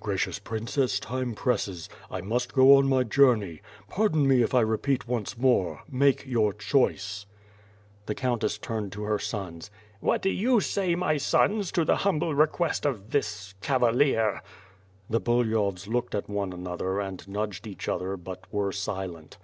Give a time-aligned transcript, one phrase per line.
[0.00, 3.60] "Gracious Princess, time presses; 1 must go on my journey.
[3.86, 7.26] Pardon me if I repeat once more: Make your choice."
[8.06, 9.70] The countess turned to her sons:
[10.00, 14.40] "What do you say, my sons, to the humble request of this cavalier?
[15.10, 19.36] The Bulyhovs looked at one another and nudged each other but were silent.